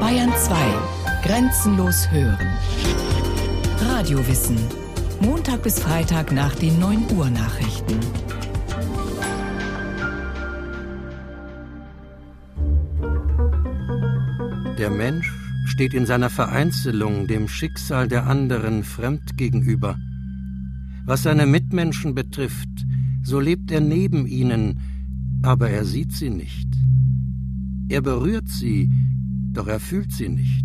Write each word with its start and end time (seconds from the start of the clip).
Bayern 0.00 0.30
2. 0.36 0.54
Grenzenlos 1.24 2.08
hören. 2.12 2.46
Radiowissen. 3.80 4.56
Montag 5.20 5.64
bis 5.64 5.80
Freitag 5.80 6.30
nach 6.30 6.54
den 6.54 6.78
9 6.78 7.10
Uhr 7.16 7.28
Nachrichten. 7.30 7.98
Der 14.78 14.90
Mensch 14.90 15.32
steht 15.66 15.92
in 15.92 16.06
seiner 16.06 16.30
Vereinzelung 16.30 17.26
dem 17.26 17.48
Schicksal 17.48 18.06
der 18.06 18.26
anderen 18.28 18.84
fremd 18.84 19.36
gegenüber. 19.36 19.98
Was 21.04 21.24
seine 21.24 21.46
Mitmenschen 21.46 22.14
betrifft, 22.14 22.68
so 23.24 23.40
lebt 23.40 23.72
er 23.72 23.80
neben 23.80 24.26
ihnen, 24.26 24.80
aber 25.42 25.70
er 25.70 25.84
sieht 25.84 26.12
sie 26.12 26.30
nicht. 26.30 26.73
Er 27.88 28.00
berührt 28.00 28.48
sie, 28.48 28.90
doch 29.52 29.66
er 29.66 29.80
fühlt 29.80 30.12
sie 30.12 30.28
nicht. 30.28 30.64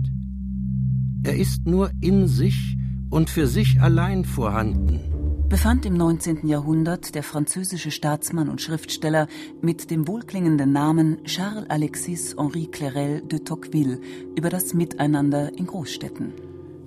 Er 1.24 1.36
ist 1.36 1.66
nur 1.66 1.92
in 2.02 2.28
sich 2.28 2.78
und 3.10 3.30
für 3.30 3.48
sich 3.48 3.82
allein 3.82 4.24
vorhanden. 4.24 5.02
Befand 5.50 5.86
im 5.86 5.96
19. 5.96 6.48
Jahrhundert 6.48 7.16
der 7.16 7.24
französische 7.24 7.90
Staatsmann 7.90 8.50
und 8.50 8.62
Schriftsteller 8.62 9.28
mit 9.62 9.90
dem 9.90 10.08
wohlklingenden 10.08 10.72
Namen 10.72 11.24
Charles 11.26 11.70
Alexis 11.70 12.36
Henri 12.38 12.70
Clérel 12.72 13.28
de 13.28 13.40
Tocqueville 13.40 14.00
über 14.38 14.50
das 14.50 14.74
Miteinander 14.76 15.52
in 15.58 15.66
Großstädten. 15.66 16.34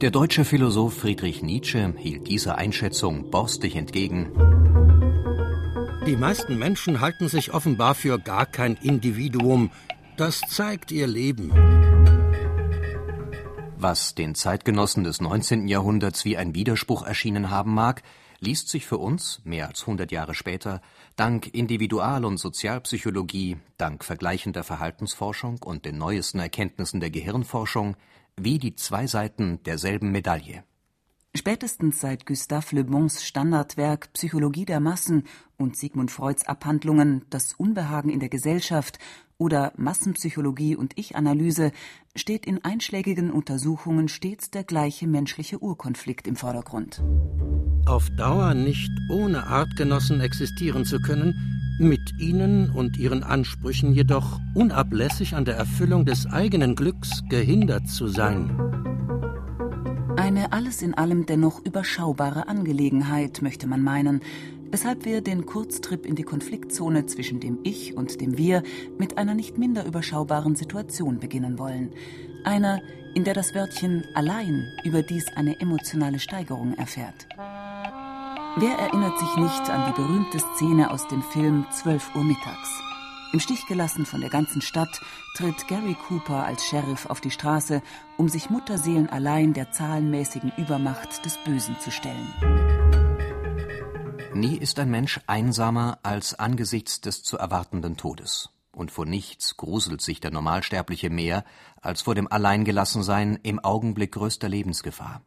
Der 0.01 0.13
deutsche 0.13 0.45
Philosoph 0.45 0.95
Friedrich 0.95 1.43
Nietzsche 1.43 1.93
hielt 1.99 2.29
dieser 2.29 2.57
Einschätzung 2.57 3.31
borstig 3.31 3.77
entgegen. 3.77 4.29
Die 6.07 6.17
meisten 6.17 6.59
Menschen 6.59 7.01
halten 7.01 7.29
sich 7.29 7.53
offenbar 7.53 7.95
für 7.95 8.19
gar 8.19 8.47
kein 8.47 8.75
Individuum. 8.83 9.71
Das 10.23 10.41
zeigt 10.41 10.93
ihr 10.93 11.09
Leben. 11.09 11.51
Was 13.77 14.15
den 14.15 14.37
Zeitgenossen 14.37 15.03
des 15.03 15.21
19. 15.21 15.67
Jahrhunderts 15.67 16.25
wie 16.25 16.37
ein 16.37 16.55
Widerspruch 16.55 17.05
erschienen 17.05 17.51
haben 17.51 17.75
mag, 17.75 18.05
liest 18.39 18.69
sich 18.69 18.87
für 18.87 18.99
uns, 18.99 19.41
mehr 19.43 19.67
als 19.67 19.81
100 19.81 20.13
Jahre 20.13 20.37
später, 20.37 20.81
dank 21.17 21.53
Individual- 21.53 22.25
und 22.25 22.37
Sozialpsychologie, 22.39 23.57
dank 23.79 24.05
vergleichender 24.05 24.63
Verhaltensforschung 24.63 25.61
und 25.61 25.85
den 25.87 25.99
neuesten 25.99 26.39
Erkenntnissen 26.39 27.01
der 27.01 27.11
Gehirnforschung 27.11 27.97
wie 28.37 28.61
die 28.61 28.77
zwei 28.77 29.09
Seiten 29.09 29.61
derselben 29.65 30.13
Medaille. 30.13 30.63
Spätestens 31.35 31.99
seit 31.99 32.27
Gustave 32.27 32.77
Le 32.77 32.85
Bons 32.85 33.25
Standardwerk 33.25 34.13
Psychologie 34.13 34.67
der 34.67 34.81
Massen 34.81 35.25
und 35.57 35.79
Sigmund 35.79 36.11
Freuds 36.11 36.47
Abhandlungen 36.47 37.25
Das 37.31 37.55
Unbehagen 37.55 38.11
in 38.11 38.21
der 38.21 38.29
Gesellschaft 38.29 38.99
oder 39.43 39.73
Massenpsychologie 39.77 40.77
und 40.77 40.97
Ich-Analyse 40.97 41.73
steht 42.15 42.47
in 42.47 42.65
einschlägigen 42.65 43.33
Untersuchungen 43.33 44.07
stets 44.07 44.51
der 44.51 44.63
gleiche 44.63 45.09
menschliche 45.09 45.61
Urkonflikt 45.61 46.29
im 46.29 46.37
Vordergrund. 46.37 47.03
Auf 47.85 48.09
Dauer 48.11 48.55
nicht 48.55 48.93
ohne 49.11 49.49
Artgenossen 49.49 50.21
existieren 50.21 50.85
zu 50.85 51.01
können, 51.01 51.35
mit 51.81 52.21
ihnen 52.21 52.71
und 52.71 52.97
ihren 52.97 53.25
Ansprüchen 53.25 53.93
jedoch 53.93 54.39
unablässig 54.55 55.35
an 55.35 55.45
der 55.45 55.57
Erfüllung 55.57 56.05
des 56.05 56.27
eigenen 56.27 56.77
Glücks 56.77 57.25
gehindert 57.29 57.89
zu 57.89 58.07
sein. 58.07 58.57
Eine 60.17 60.53
alles 60.53 60.83
in 60.83 60.95
allem 60.95 61.27
dennoch 61.27 61.65
überschaubare 61.65 62.47
Angelegenheit, 62.47 63.43
möchte 63.43 63.67
man 63.67 63.83
meinen, 63.83 64.21
weshalb 64.73 65.05
wir 65.05 65.21
den 65.21 65.47
Kurztrip 65.47 66.07
in 66.07 66.17
die 66.17 66.25
Konfliktzone 66.25 67.07
zwischen 67.07 67.39
dem 67.39 67.61
Ich 67.63 67.97
und 67.97 68.21
dem 68.21 68.37
Wir 68.39 68.63
mit 68.99 69.19
einer 69.19 69.35
nicht 69.35 69.59
minder 69.59 69.85
überschaubaren 69.85 70.57
Situation 70.57 71.21
beginnen 71.21 71.59
wollen. 71.59 71.93
Einer, 72.43 72.81
in 73.15 73.25
der 73.25 73.35
das 73.35 73.55
Wörtchen 73.55 74.05
allein 74.15 74.67
überdies 74.83 75.27
eine 75.37 75.61
emotionale 75.61 76.19
Steigerung 76.19 76.75
erfährt. 76.75 77.29
Wer 78.57 78.79
erinnert 78.79 79.19
sich 79.19 79.37
nicht 79.37 79.71
an 79.71 79.93
die 79.93 80.03
berühmte 80.03 80.39
Szene 80.39 80.91
aus 80.91 81.07
dem 81.09 81.23
Film 81.23 81.67
12 81.71 82.17
Uhr 82.17 82.25
mittags? 82.25 82.83
Im 83.33 83.41
Stich 83.41 83.67
gelassen 83.67 84.05
von 84.05 84.21
der 84.21 84.29
ganzen 84.29 84.61
Stadt 84.61 85.01
tritt 85.37 85.67
Gary 85.69 85.97
Cooper 86.09 86.45
als 86.45 86.67
Sheriff 86.67 87.07
auf 87.07 87.21
die 87.21 87.31
Straße, 87.31 87.83
um 88.19 88.29
sich 88.29 88.51
Mutterseelen 88.51 89.09
allein 89.09 89.55
der 89.55 89.71
zahlenmäßigen 89.71 90.53
Übermacht 90.59 91.25
des 91.25 91.39
Bösen 91.39 91.79
zu 91.81 91.91
stellen. 91.91 93.02
Nie 94.35 94.57
ist 94.57 94.79
ein 94.79 94.91
Mensch 94.91 95.21
einsamer 95.27 95.99
als 96.03 96.35
angesichts 96.35 97.03
des 97.03 97.23
zu 97.23 97.37
erwartenden 97.37 97.99
Todes. 97.99 98.49
Und 98.71 98.91
vor 98.91 99.05
nichts 99.05 99.59
gruselt 99.59 100.01
sich 100.01 100.21
der 100.21 100.31
Normalsterbliche 100.31 101.11
mehr 101.11 101.45
als 101.83 102.01
vor 102.01 102.15
dem 102.15 102.33
Alleingelassensein 102.33 103.39
im 103.43 103.61
Augenblick 103.61 104.13
größter 104.13 104.49
Lebensgefahr. 104.49 105.21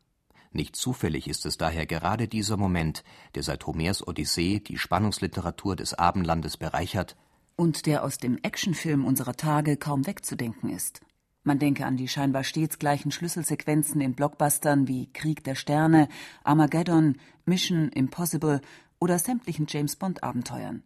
Nicht 0.52 0.76
zufällig 0.76 1.28
ist 1.28 1.46
es 1.46 1.58
daher 1.58 1.86
gerade 1.86 2.28
dieser 2.28 2.58
Moment, 2.58 3.04
der 3.36 3.44
seit 3.44 3.68
Homers 3.68 4.08
Odyssee 4.08 4.60
die 4.60 4.80
Spannungsliteratur 4.80 5.76
des 5.76 5.94
Abendlandes 5.94 6.58
bereichert 6.58 7.16
und 7.56 7.86
der 7.86 8.04
aus 8.04 8.18
dem 8.18 8.40
Actionfilm 8.42 9.06
unserer 9.06 9.36
Tage 9.36 9.78
kaum 9.78 10.08
wegzudenken 10.08 10.70
ist. 10.70 11.02
Man 11.44 11.60
denke 11.60 11.86
an 11.86 11.96
die 11.96 12.08
scheinbar 12.08 12.44
stets 12.44 12.80
gleichen 12.80 13.12
Schlüsselsequenzen 13.12 14.02
in 14.02 14.16
Blockbustern 14.16 14.88
wie 14.88 15.12
Krieg 15.14 15.44
der 15.44 15.54
Sterne, 15.54 16.10
Armageddon, 16.44 17.18
Mission 17.46 17.90
Impossible 17.90 18.62
oder 19.00 19.20
sämtlichen 19.20 19.66
James 19.70 19.96
Bond 19.96 20.24
Abenteuern. 20.24 20.84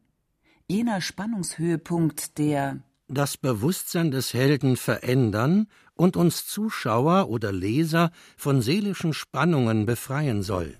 Jener 0.67 1.01
Spannungshöhepunkt, 1.01 2.37
der 2.37 2.79
das 3.07 3.37
Bewusstsein 3.37 4.11
des 4.11 4.33
Helden 4.33 4.77
verändern 4.77 5.67
und 5.95 6.15
uns 6.15 6.45
Zuschauer 6.45 7.29
oder 7.29 7.51
Leser 7.51 8.11
von 8.37 8.61
seelischen 8.61 9.13
Spannungen 9.13 9.85
befreien 9.85 10.43
soll. 10.43 10.77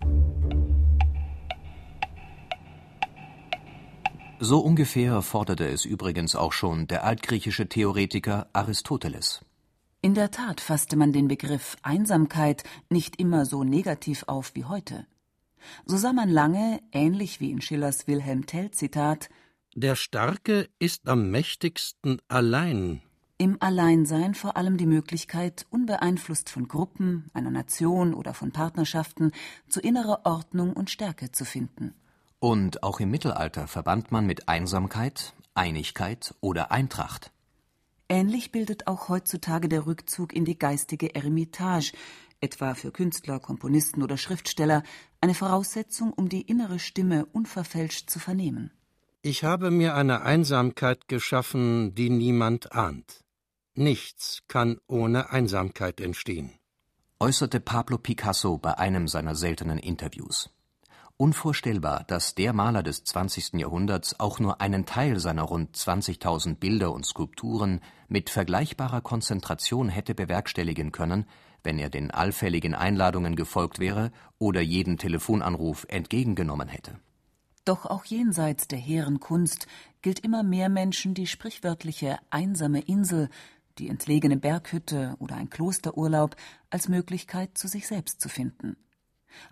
So 4.39 4.59
ungefähr 4.59 5.22
forderte 5.22 5.68
es 5.68 5.84
übrigens 5.84 6.35
auch 6.35 6.53
schon 6.53 6.88
der 6.88 7.03
altgriechische 7.03 7.68
Theoretiker 7.68 8.47
Aristoteles. 8.53 9.41
In 10.01 10.13
der 10.13 10.31
Tat 10.31 10.62
fasste 10.62 10.95
man 10.95 11.12
den 11.12 11.28
Begriff 11.28 11.75
Einsamkeit 11.81 12.63
nicht 12.89 13.19
immer 13.19 13.45
so 13.45 13.66
negativ 13.66 14.23
auf 14.28 14.56
wie 14.56 14.63
heute. 14.63 15.06
So 15.86 15.97
sah 15.97 16.14
man 16.14 16.30
lange, 16.30 16.81
ähnlich 16.92 17.40
wie 17.40 17.52
in 17.52 17.62
Schillers 17.62 18.08
Wilhelm 18.08 18.46
Tell 18.46 18.72
Zitat, 18.72 19.30
der 19.75 19.96
Starke 19.96 20.68
ist 20.80 21.08
am 21.08 21.30
mächtigsten 21.30 22.22
allein. 22.28 23.02
Im 23.38 23.56
Alleinsein 23.62 24.36
vor 24.36 24.58
allem 24.58 24.78
die 24.78 24.86
Möglichkeit, 24.86 25.66
unbeeinflusst 25.69 26.50
von 26.50 26.68
Gruppen, 26.68 27.30
einer 27.34 27.52
Nation 27.52 28.14
oder 28.14 28.34
von 28.34 28.52
Partnerschaften, 28.52 29.31
zu 29.69 29.80
innerer 29.80 30.22
Ordnung 30.25 30.74
und 30.74 30.90
Stärke 30.90 31.31
zu 31.31 31.46
finden. 31.46 31.94
Und 32.40 32.84
auch 32.84 33.00
im 33.00 33.12
Mittelalter 33.12 33.68
verband 33.68 34.12
man 34.12 34.25
mit 34.25 34.50
Einsamkeit, 34.50 35.34
Einigkeit 35.53 36.36
oder 36.42 36.72
Eintracht. 36.72 37.31
Ähnlich 38.09 38.52
bildet 38.52 38.88
auch 38.88 39.08
heutzutage 39.08 39.69
der 39.69 39.86
Rückzug 39.86 40.34
in 40.34 40.44
die 40.44 40.58
geistige 40.58 41.14
Eremitage, 41.14 41.94
etwa 42.41 42.73
für 42.73 42.91
Künstler, 42.91 43.39
Komponisten 43.39 44.03
oder 44.03 44.17
Schriftsteller, 44.17 44.83
eine 45.22 45.33
Voraussetzung, 45.33 46.13
um 46.13 46.29
die 46.29 46.41
innere 46.41 46.79
Stimme 46.79 47.25
unverfälscht 47.25 48.09
zu 48.09 48.19
vernehmen. 48.19 48.72
Ich 49.22 49.44
habe 49.44 49.69
mir 49.69 49.95
eine 49.95 50.22
Einsamkeit 50.22 51.07
geschaffen, 51.07 51.94
die 51.94 52.09
niemand 52.09 52.72
ahnt. 52.72 53.23
Nichts 53.75 54.44
kann 54.47 54.77
ohne 54.88 55.31
Einsamkeit 55.31 56.00
entstehen, 56.01 56.51
äußerte 57.19 57.59
Pablo 57.59 57.97
Picasso 57.97 58.57
bei 58.57 58.77
einem 58.77 59.07
seiner 59.07 59.35
seltenen 59.35 59.77
Interviews. 59.77 60.50
Unvorstellbar, 61.21 62.06
dass 62.06 62.33
der 62.33 62.53
Maler 62.53 62.81
des 62.81 63.03
20. 63.03 63.56
Jahrhunderts 63.56 64.21
auch 64.21 64.39
nur 64.39 64.61
einen 64.61 64.85
Teil 64.85 65.19
seiner 65.19 65.44
rund 65.44 65.75
20.000 65.75 66.56
Bilder 66.56 66.94
und 66.94 67.06
Skulpturen 67.06 67.81
mit 68.07 68.29
vergleichbarer 68.29 69.01
Konzentration 69.01 69.89
hätte 69.89 70.15
bewerkstelligen 70.15 70.94
können, 70.94 71.25
wenn 71.63 71.79
er 71.79 71.89
den 71.89 72.11
allfälligen 72.11 72.73
Einladungen 72.73 73.35
gefolgt 73.35 73.79
wäre 73.79 74.11
oder 74.38 74.61
jeden 74.61 74.97
Telefonanruf 74.97 75.85
entgegengenommen 75.89 76.67
hätte. 76.67 77.00
Doch 77.65 77.85
auch 77.85 78.06
jenseits 78.06 78.67
der 78.67 78.79
hehren 78.79 79.19
Kunst 79.19 79.67
gilt 80.01 80.19
immer 80.19 80.44
mehr 80.44 80.69
Menschen 80.69 81.13
die 81.13 81.27
sprichwörtliche 81.27 82.17
einsame 82.29 82.81
Insel, 82.81 83.29
die 83.77 83.89
entlegene 83.89 84.38
Berghütte 84.38 85.15
oder 85.19 85.35
ein 85.35 85.50
Klosterurlaub 85.50 86.35
als 86.69 86.89
Möglichkeit 86.89 87.57
zu 87.57 87.67
sich 87.67 87.88
selbst 87.88 88.21
zu 88.21 88.29
finden. 88.29 88.75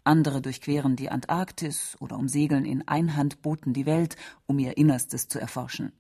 Andere 0.04 0.42
durchqueren 0.42 0.96
die 0.96 1.10
Antarktis 1.10 1.96
oder 2.00 2.18
umsegeln 2.18 2.66
in 2.66 2.88
Einhandbooten 2.88 3.74
die 3.74 3.86
Welt, 3.86 4.16
um 4.46 4.60
ihr 4.60 4.78
Innerstes 4.78 5.28
zu 5.28 5.40
erforschen. 5.40 5.94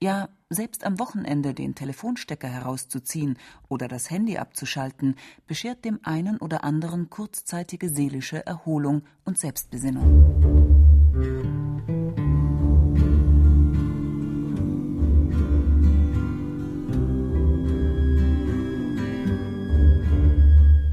Ja, 0.00 0.28
selbst 0.48 0.84
am 0.84 0.98
Wochenende 0.98 1.54
den 1.54 1.74
Telefonstecker 1.74 2.48
herauszuziehen 2.48 3.38
oder 3.68 3.88
das 3.88 4.10
Handy 4.10 4.38
abzuschalten, 4.38 5.16
beschert 5.46 5.84
dem 5.84 6.00
einen 6.02 6.38
oder 6.38 6.64
anderen 6.64 7.10
kurzzeitige 7.10 7.88
seelische 7.88 8.44
Erholung 8.46 9.02
und 9.24 9.38
Selbstbesinnung. 9.38 10.80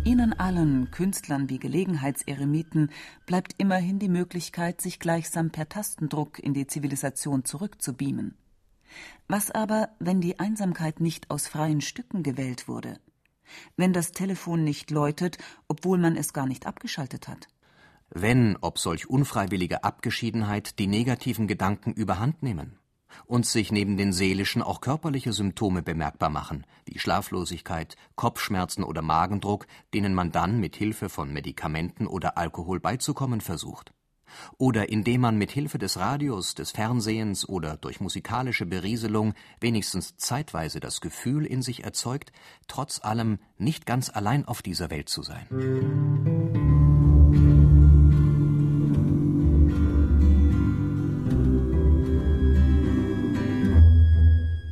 Ihnen 0.07 0.33
allen, 0.33 0.89
Künstlern 0.91 1.49
wie 1.49 1.59
Gelegenheitseremiten, 1.59 2.91
bleibt 3.25 3.53
immerhin 3.57 3.99
die 3.99 4.09
Möglichkeit, 4.09 4.81
sich 4.81 4.99
gleichsam 4.99 5.51
per 5.51 5.67
Tastendruck 5.67 6.39
in 6.39 6.53
die 6.53 6.65
Zivilisation 6.65 7.45
zurückzubeamen. 7.45 8.33
Was 9.27 9.51
aber, 9.51 9.89
wenn 9.99 10.21
die 10.21 10.39
Einsamkeit 10.39 10.99
nicht 10.99 11.29
aus 11.29 11.47
freien 11.47 11.81
Stücken 11.81 12.23
gewählt 12.23 12.67
wurde? 12.67 12.99
Wenn 13.75 13.93
das 13.93 14.11
Telefon 14.11 14.63
nicht 14.63 14.91
läutet, 14.91 15.37
obwohl 15.67 15.97
man 15.97 16.15
es 16.15 16.33
gar 16.33 16.45
nicht 16.45 16.65
abgeschaltet 16.65 17.27
hat? 17.27 17.47
Wenn, 18.09 18.57
ob 18.61 18.79
solch 18.79 19.09
unfreiwillige 19.09 19.83
Abgeschiedenheit, 19.83 20.79
die 20.79 20.87
negativen 20.87 21.47
Gedanken 21.47 21.93
überhand 21.93 22.41
nehmen 22.41 22.79
und 23.25 23.45
sich 23.45 23.71
neben 23.71 23.97
den 23.97 24.13
seelischen 24.13 24.61
auch 24.61 24.81
körperliche 24.81 25.33
Symptome 25.33 25.81
bemerkbar 25.81 26.29
machen, 26.29 26.65
wie 26.85 26.99
Schlaflosigkeit, 26.99 27.95
Kopfschmerzen 28.15 28.83
oder 28.83 29.01
Magendruck, 29.01 29.67
denen 29.93 30.13
man 30.13 30.31
dann 30.31 30.59
mit 30.59 30.75
Hilfe 30.75 31.09
von 31.09 31.33
Medikamenten 31.33 32.07
oder 32.07 32.37
Alkohol 32.37 32.79
beizukommen 32.79 33.41
versucht. 33.41 33.93
Oder 34.57 34.89
indem 34.89 35.21
man 35.21 35.37
mit 35.37 35.51
Hilfe 35.51 35.77
des 35.77 35.97
Radios, 35.97 36.55
des 36.55 36.71
Fernsehens 36.71 37.47
oder 37.47 37.77
durch 37.77 37.99
musikalische 37.99 38.65
Berieselung 38.65 39.33
wenigstens 39.59 40.17
zeitweise 40.17 40.79
das 40.79 41.01
Gefühl 41.01 41.45
in 41.45 41.61
sich 41.61 41.83
erzeugt, 41.83 42.31
trotz 42.67 43.03
allem 43.03 43.39
nicht 43.57 43.85
ganz 43.85 44.09
allein 44.09 44.45
auf 44.45 44.61
dieser 44.61 44.89
Welt 44.89 45.09
zu 45.09 45.21
sein. 45.23 45.47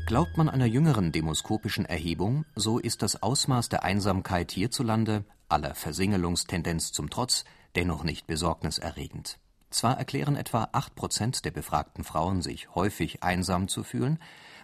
Glaubt 0.06 0.38
man 0.38 0.50
einer 0.50 0.68
jüngeren 0.68 1.12
demoskopischen 1.12 1.86
Erhebung, 1.86 2.46
so 2.56 2.78
ist 2.78 3.02
das 3.02 3.24
Ausmaß 3.24 3.70
der 3.70 3.84
Einsamkeit 3.84 4.52
hierzulande, 4.52 5.26
aller 5.50 5.74
Versingelungstendenz 5.74 6.92
zum 6.92 7.10
Trotz, 7.10 7.44
dennoch 7.76 8.04
nicht 8.04 8.28
besorgniserregend. 8.28 9.40
Zwar 9.76 9.98
erklären 9.98 10.38
etwa 10.38 10.70
acht 10.72 10.96
Prozent 10.96 11.44
der 11.44 11.52
befragten 11.52 12.06
Frauen 12.06 12.42
sich 12.42 12.74
häufig 12.76 13.24
einsam 13.24 13.68
zu 13.68 13.84
fühlen, 13.84 14.20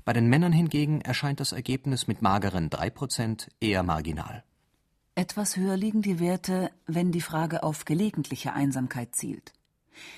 bei 0.05 0.13
den 0.13 0.27
Männern 0.27 0.53
hingegen 0.53 1.01
erscheint 1.01 1.41
das 1.41 1.51
Ergebnis 1.51 2.07
mit 2.07 2.21
mageren 2.21 2.69
drei 2.69 2.89
Prozent 2.89 3.49
eher 3.59 3.83
marginal. 3.83 4.45
Etwas 5.13 5.57
höher 5.57 5.75
liegen 5.75 6.01
die 6.01 6.21
Werte, 6.21 6.71
wenn 6.87 7.11
die 7.11 7.19
Frage 7.19 7.63
auf 7.63 7.83
gelegentliche 7.83 8.53
Einsamkeit 8.53 9.13
zielt. 9.13 9.51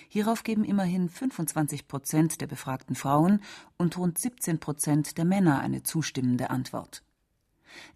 Hierauf 0.09 0.43
geben 0.43 0.63
immerhin 0.63 1.09
25 1.09 1.87
Prozent 1.87 2.39
der 2.39 2.45
befragten 2.45 2.95
Frauen 2.95 3.41
und 3.77 3.97
rund 3.97 4.19
17 4.19 4.59
Prozent 4.59 5.17
der 5.17 5.25
Männer 5.25 5.59
eine 5.59 5.81
zustimmende 5.81 6.51
Antwort. 6.51 7.01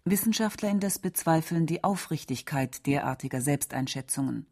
Wissenschaftler 0.04 0.68
indes 0.68 0.98
bezweifeln 0.98 1.64
die 1.64 1.84
Aufrichtigkeit 1.84 2.84
derartiger 2.86 3.40
Selbsteinschätzungen. 3.40 4.48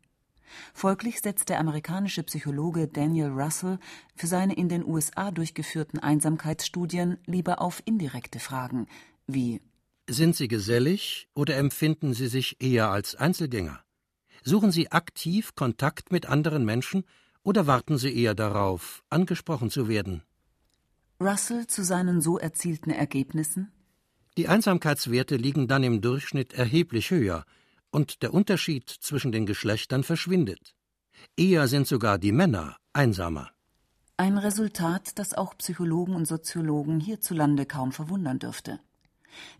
Folglich 0.75 1.21
setzt 1.21 1.49
der 1.49 1.61
amerikanische 1.61 2.23
Psychologe 2.23 2.89
Daniel 2.89 3.29
Russell 3.31 3.79
für 4.15 4.27
seine 4.27 4.55
in 4.55 4.69
den 4.69 4.85
USA 4.85 5.31
durchgeführten 5.31 5.99
Einsamkeitsstudien 5.99 7.19
lieber 7.27 7.61
auf 7.61 7.83
indirekte 7.85 8.41
Fragen 8.41 8.87
wie 9.27 9.61
Sind 10.09 10.37
Sie 10.37 10.49
gesellig 10.49 11.29
oder 11.35 11.57
empfinden 11.57 12.15
Sie 12.15 12.29
sich 12.29 12.57
eher 12.61 12.91
als 12.91 13.17
Einzelgänger? 13.17 13.81
Suchen 14.45 14.71
Sie 14.71 14.93
aktiv 14.93 15.55
Kontakt 15.57 16.13
mit 16.13 16.27
anderen 16.27 16.65
Menschen 16.65 17.05
oder 17.43 17.67
warten 17.67 17.99
Sie 17.99 18.17
eher 18.17 18.35
darauf, 18.35 19.03
angesprochen 19.11 19.71
zu 19.71 19.89
werden? 19.89 20.23
Russell 21.21 21.67
zu 21.67 21.83
seinen 21.83 22.21
so 22.21 22.39
erzielten 22.39 22.91
Ergebnissen? 22.91 23.73
Die 24.37 24.49
Einsamkeitswerte 24.49 25.37
liegen 25.37 25.67
dann 25.67 25.83
im 25.83 26.01
Durchschnitt 26.03 26.53
erheblich 26.53 27.11
höher 27.11 27.45
und 27.97 28.21
der 28.23 28.35
Unterschied 28.35 28.91
zwischen 28.91 29.33
den 29.33 29.47
Geschlechtern 29.47 30.05
verschwindet. 30.05 30.75
Eher 31.35 31.67
sind 31.67 31.87
sogar 31.87 32.19
die 32.19 32.31
Männer 32.31 32.77
einsamer. 32.93 33.49
Ein 34.19 34.37
Resultat, 34.37 35.19
das 35.19 35.33
auch 35.33 35.57
Psychologen 35.57 36.15
und 36.15 36.27
Soziologen 36.27 37.01
hierzulande 37.01 37.65
kaum 37.65 37.93
verwundern 37.93 38.39
dürfte. 38.39 38.81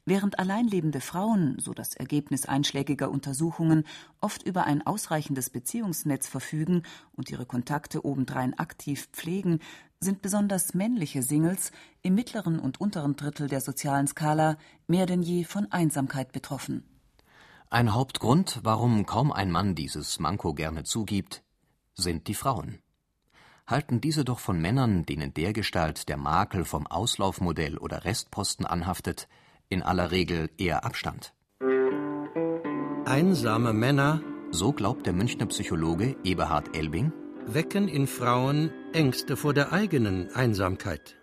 Während 0.05 0.39
alleinlebende 0.39 1.01
Frauen, 1.01 1.57
so 1.59 1.73
das 1.73 1.95
Ergebnis 1.95 2.45
einschlägiger 2.45 3.11
Untersuchungen, 3.11 3.85
oft 4.21 4.43
über 4.43 4.65
ein 4.65 4.87
ausreichendes 4.87 5.49
Beziehungsnetz 5.49 6.29
verfügen 6.29 6.83
und 7.13 7.31
ihre 7.31 7.47
Kontakte 7.47 8.05
obendrein 8.05 8.53
aktiv 8.59 9.09
pflegen, 9.15 9.61
sind 9.99 10.21
besonders 10.21 10.75
männliche 10.75 11.23
Singles 11.23 11.73
im 12.03 12.15
mittleren 12.15 12.59
und 12.59 12.83
unteren 12.83 13.17
Drittel 13.17 13.49
der 13.49 13.63
sozialen 13.63 14.07
Skala 14.07 14.59
mehr 14.87 15.07
denn 15.07 15.23
je 15.23 15.45
von 15.45 15.73
Einsamkeit 15.73 16.33
betroffen. 16.33 16.85
Ein 17.69 17.95
Hauptgrund, 17.95 18.61
warum 18.63 19.07
kaum 19.07 19.33
ein 19.33 19.51
Mann 19.51 19.75
dieses 19.75 20.21
Manko 20.21 20.55
gerne 20.55 20.85
zugibt, 20.85 21.43
sind 21.95 22.29
die 22.29 22.35
Frauen. 22.35 22.79
Halten 23.67 24.01
diese 24.01 24.25
doch 24.25 24.39
von 24.39 24.61
Männern, 24.61 25.05
denen 25.05 25.35
dergestalt 25.35 26.09
der 26.09 26.17
Makel 26.17 26.65
vom 26.65 26.87
Auslaufmodell 26.87 27.77
oder 27.79 28.05
Restposten 28.05 28.67
anhaftet, 28.67 29.29
in 29.69 29.83
aller 29.83 30.13
Regel 30.13 30.49
eher 30.59 30.85
Abstand. 30.85 31.35
Einsame 33.05 33.73
Männer, 33.73 34.21
so 34.53 34.73
glaubt 34.73 35.05
der 35.07 35.13
Münchner 35.13 35.47
Psychologe 35.47 36.17
Eberhard 36.23 36.77
Elbing, 36.77 37.13
wecken 37.47 37.89
in 37.89 38.07
Frauen 38.07 38.71
Ängste 38.93 39.37
vor 39.37 39.55
der 39.55 39.73
eigenen 39.73 40.33
Einsamkeit. 40.35 41.17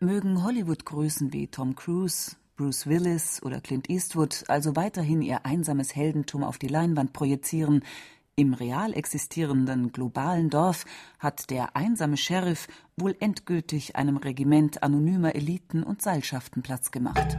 Mögen 0.00 0.42
Hollywood-Größen 0.42 1.32
wie 1.32 1.46
Tom 1.46 1.76
Cruise, 1.76 2.36
Bruce 2.56 2.86
Willis 2.86 3.42
oder 3.42 3.60
Clint 3.60 3.90
Eastwood 3.90 4.44
also 4.48 4.76
weiterhin 4.76 5.20
ihr 5.20 5.44
einsames 5.44 5.94
Heldentum 5.94 6.42
auf 6.42 6.56
die 6.56 6.68
Leinwand 6.68 7.12
projizieren, 7.12 7.84
im 8.34 8.54
real 8.54 8.92
existierenden 8.94 9.92
globalen 9.92 10.50
Dorf 10.50 10.84
hat 11.18 11.50
der 11.50 11.74
einsame 11.74 12.16
Sheriff 12.16 12.68
wohl 12.96 13.16
endgültig 13.20 13.96
einem 13.96 14.16
Regiment 14.18 14.82
anonymer 14.82 15.34
Eliten 15.34 15.82
und 15.82 16.02
Seilschaften 16.02 16.62
Platz 16.62 16.90
gemacht. 16.90 17.36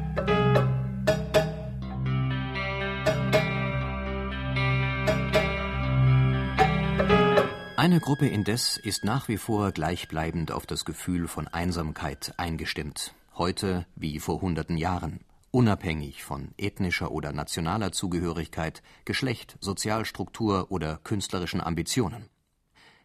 Eine 7.76 8.00
Gruppe 8.00 8.28
indes 8.28 8.78
ist 8.78 9.04
nach 9.06 9.28
wie 9.28 9.38
vor 9.38 9.72
gleichbleibend 9.72 10.52
auf 10.52 10.66
das 10.66 10.84
Gefühl 10.84 11.28
von 11.28 11.48
Einsamkeit 11.48 12.34
eingestimmt, 12.38 13.14
heute 13.38 13.86
wie 13.96 14.20
vor 14.20 14.42
hunderten 14.42 14.78
Jahren 14.78 15.20
unabhängig 15.52 16.24
von 16.24 16.54
ethnischer 16.58 17.12
oder 17.12 17.32
nationaler 17.32 17.92
Zugehörigkeit, 17.92 18.84
Geschlecht, 19.06 19.58
Sozialstruktur 19.60 20.72
oder 20.72 20.98
künstlerischen 20.98 21.62
Ambitionen. 21.62 22.30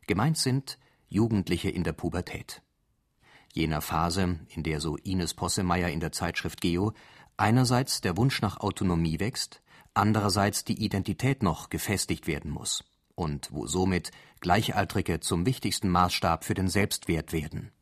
Gemeint 0.07 0.39
sind 0.39 0.79
Jugendliche 1.09 1.71
in 1.71 1.85
der 1.85 1.93
Pubertät. 1.93 2.63
Jener 3.53 3.81
Phase, 3.81 4.41
in 4.49 4.63
der 4.63 4.81
so 4.81 4.97
Ines 4.97 5.35
Possemeyer 5.35 5.91
in 5.91 6.01
der 6.01 6.13
Zeitschrift 6.13 6.61
Geo 6.61 6.93
einerseits 7.37 8.01
der 8.01 8.17
Wunsch 8.17 8.43
nach 8.43 8.59
Autonomie 8.59 9.21
wächst, 9.21 9.63
andererseits 9.95 10.65
die 10.65 10.85
Identität 10.85 11.43
noch 11.43 11.71
gefestigt 11.71 12.27
werden 12.27 12.51
muss 12.51 12.85
und 13.15 13.53
wo 13.53 13.67
somit 13.67 14.11
Gleichaltrige 14.41 15.21
zum 15.21 15.47
wichtigsten 15.47 15.89
Maßstab 15.89 16.45
für 16.45 16.55
den 16.55 16.69
Selbstwert 16.69 17.33
werden 17.33 17.73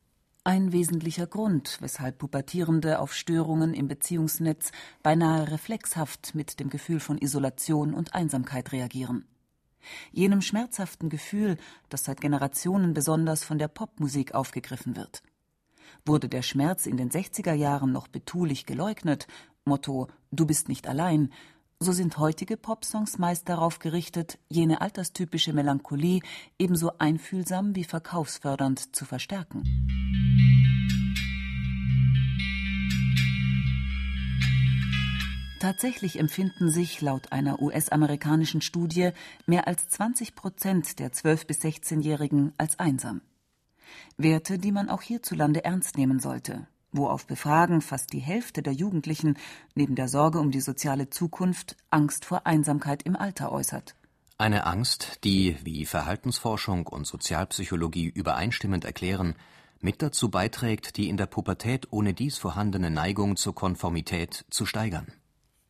ein 0.44 0.72
wesentlicher 0.72 1.26
Grund, 1.26 1.76
weshalb 1.80 2.18
Pubertierende 2.18 2.98
auf 2.98 3.12
Störungen 3.12 3.74
im 3.74 3.88
Beziehungsnetz 3.88 4.72
beinahe 5.02 5.50
reflexhaft 5.50 6.34
mit 6.34 6.60
dem 6.60 6.70
Gefühl 6.70 6.98
von 6.98 7.18
Isolation 7.18 7.92
und 7.92 8.14
Einsamkeit 8.14 8.72
reagieren. 8.72 9.26
Jenem 10.12 10.40
schmerzhaften 10.40 11.08
Gefühl, 11.08 11.56
das 11.88 12.04
seit 12.04 12.20
Generationen 12.20 12.94
besonders 12.94 13.44
von 13.44 13.58
der 13.58 13.68
Popmusik 13.68 14.34
aufgegriffen 14.34 14.96
wird. 14.96 15.22
Wurde 16.06 16.28
der 16.28 16.42
Schmerz 16.42 16.86
in 16.86 16.96
den 16.96 17.10
60er 17.10 17.52
Jahren 17.52 17.92
noch 17.92 18.08
betulich 18.08 18.66
geleugnet, 18.66 19.26
Motto 19.64 20.08
Du 20.30 20.46
bist 20.46 20.68
nicht 20.68 20.86
allein, 20.86 21.32
so 21.82 21.92
sind 21.92 22.18
heutige 22.18 22.58
Popsongs 22.58 23.16
meist 23.16 23.48
darauf 23.48 23.78
gerichtet, 23.78 24.38
jene 24.50 24.82
alterstypische 24.82 25.54
Melancholie 25.54 26.20
ebenso 26.58 26.98
einfühlsam 26.98 27.74
wie 27.74 27.84
verkaufsfördernd 27.84 28.94
zu 28.94 29.06
verstärken. 29.06 29.64
Tatsächlich 35.58 36.18
empfinden 36.18 36.70
sich 36.70 37.00
laut 37.00 37.32
einer 37.32 37.62
US-amerikanischen 37.62 38.60
Studie 38.60 39.12
mehr 39.46 39.66
als 39.66 39.88
20 39.88 40.34
Prozent 40.34 40.98
der 40.98 41.12
12- 41.12 41.46
bis 41.46 41.60
16-Jährigen 41.60 42.52
als 42.58 42.78
einsam. 42.78 43.22
Werte, 44.18 44.58
die 44.58 44.72
man 44.72 44.90
auch 44.90 45.02
hierzulande 45.02 45.64
ernst 45.64 45.96
nehmen 45.96 46.20
sollte, 46.20 46.66
wo 46.92 47.06
auf 47.06 47.26
Befragen 47.26 47.80
fast 47.80 48.12
die 48.12 48.20
Hälfte 48.20 48.62
der 48.62 48.72
Jugendlichen 48.72 49.36
neben 49.74 49.94
der 49.94 50.08
Sorge 50.08 50.38
um 50.38 50.50
die 50.50 50.60
soziale 50.60 51.10
Zukunft 51.10 51.76
Angst 51.90 52.24
vor 52.24 52.46
Einsamkeit 52.46 53.02
im 53.02 53.16
Alter 53.16 53.52
äußert. 53.52 53.94
Eine 54.38 54.64
Angst, 54.66 55.18
die, 55.24 55.56
wie 55.64 55.84
Verhaltensforschung 55.84 56.86
und 56.86 57.06
Sozialpsychologie 57.06 58.06
übereinstimmend 58.06 58.84
erklären, 58.84 59.34
mit 59.80 60.02
dazu 60.02 60.30
beiträgt, 60.30 60.96
die 60.96 61.08
in 61.08 61.16
der 61.16 61.26
Pubertät 61.26 61.88
ohne 61.90 62.14
dies 62.14 62.38
vorhandene 62.38 62.90
Neigung 62.90 63.36
zur 63.36 63.54
Konformität 63.54 64.44
zu 64.50 64.66
steigern. 64.66 65.06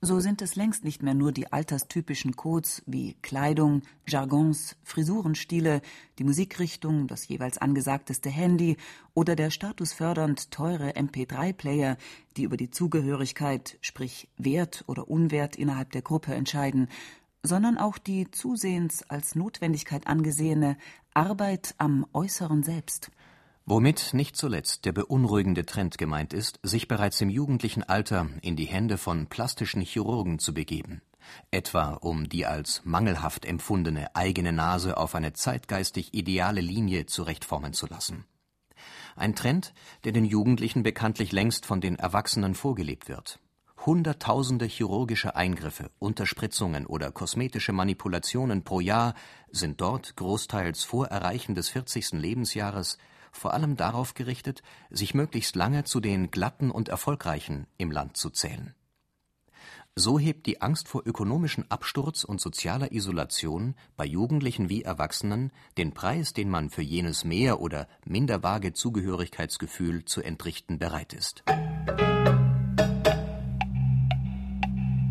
So 0.02 0.18
sind 0.18 0.40
es 0.40 0.56
längst 0.56 0.82
nicht 0.82 1.02
mehr 1.02 1.12
nur 1.12 1.30
die 1.30 1.52
alterstypischen 1.52 2.34
Codes 2.34 2.82
wie 2.86 3.16
Kleidung, 3.20 3.82
Jargons, 4.08 4.74
Frisurenstile, 4.82 5.82
die 6.18 6.24
Musikrichtung, 6.24 7.06
das 7.06 7.28
jeweils 7.28 7.58
angesagteste 7.58 8.30
Handy 8.30 8.78
oder 9.12 9.36
der 9.36 9.50
statusfördernd 9.50 10.50
teure 10.50 10.92
MP3-Player, 10.92 11.98
die 12.38 12.44
über 12.44 12.56
die 12.56 12.70
Zugehörigkeit, 12.70 13.76
sprich 13.82 14.30
Wert 14.38 14.84
oder 14.86 15.10
Unwert 15.10 15.56
innerhalb 15.56 15.92
der 15.92 16.00
Gruppe 16.00 16.34
entscheiden, 16.34 16.88
sondern 17.42 17.76
auch 17.76 17.98
die 17.98 18.30
zusehends 18.30 19.02
als 19.02 19.34
Notwendigkeit 19.34 20.06
angesehene 20.06 20.78
Arbeit 21.12 21.74
am 21.76 22.06
äußeren 22.14 22.62
Selbst. 22.62 23.10
Womit 23.70 24.14
nicht 24.14 24.36
zuletzt 24.36 24.84
der 24.84 24.90
beunruhigende 24.90 25.64
Trend 25.64 25.96
gemeint 25.96 26.32
ist, 26.32 26.58
sich 26.64 26.88
bereits 26.88 27.20
im 27.20 27.30
jugendlichen 27.30 27.84
Alter 27.84 28.28
in 28.42 28.56
die 28.56 28.64
Hände 28.64 28.98
von 28.98 29.28
plastischen 29.28 29.80
Chirurgen 29.80 30.40
zu 30.40 30.52
begeben, 30.52 31.02
etwa 31.52 31.92
um 31.92 32.28
die 32.28 32.46
als 32.46 32.80
mangelhaft 32.82 33.44
empfundene 33.44 34.16
eigene 34.16 34.50
Nase 34.50 34.96
auf 34.96 35.14
eine 35.14 35.34
zeitgeistig 35.34 36.14
ideale 36.14 36.60
Linie 36.60 37.06
zurechtformen 37.06 37.72
zu 37.72 37.86
lassen. 37.86 38.24
Ein 39.14 39.36
Trend, 39.36 39.72
der 40.02 40.10
den 40.10 40.24
Jugendlichen 40.24 40.82
bekanntlich 40.82 41.30
längst 41.30 41.64
von 41.64 41.80
den 41.80 41.94
Erwachsenen 41.94 42.56
vorgelebt 42.56 43.08
wird. 43.08 43.38
Hunderttausende 43.86 44.64
chirurgische 44.64 45.36
Eingriffe, 45.36 45.92
Unterspritzungen 46.00 46.86
oder 46.86 47.12
kosmetische 47.12 47.72
Manipulationen 47.72 48.64
pro 48.64 48.80
Jahr 48.80 49.14
sind 49.52 49.80
dort 49.80 50.16
großteils 50.16 50.82
vor 50.82 51.06
Erreichen 51.06 51.54
des 51.54 51.68
40. 51.68 52.14
Lebensjahres 52.14 52.98
vor 53.32 53.54
allem 53.54 53.76
darauf 53.76 54.14
gerichtet, 54.14 54.62
sich 54.90 55.14
möglichst 55.14 55.56
lange 55.56 55.84
zu 55.84 56.00
den 56.00 56.30
Glatten 56.30 56.70
und 56.70 56.88
Erfolgreichen 56.88 57.66
im 57.78 57.90
Land 57.90 58.16
zu 58.16 58.30
zählen. 58.30 58.74
So 59.96 60.18
hebt 60.18 60.46
die 60.46 60.62
Angst 60.62 60.88
vor 60.88 61.02
ökonomischem 61.04 61.64
Absturz 61.68 62.24
und 62.24 62.40
sozialer 62.40 62.92
Isolation 62.92 63.74
bei 63.96 64.06
Jugendlichen 64.06 64.68
wie 64.68 64.82
Erwachsenen 64.82 65.52
den 65.76 65.92
Preis, 65.92 66.32
den 66.32 66.48
man 66.48 66.70
für 66.70 66.82
jenes 66.82 67.24
mehr 67.24 67.60
oder 67.60 67.88
minder 68.06 68.42
vage 68.42 68.72
Zugehörigkeitsgefühl 68.72 70.04
zu 70.04 70.22
entrichten 70.22 70.78
bereit 70.78 71.12
ist. 71.12 71.42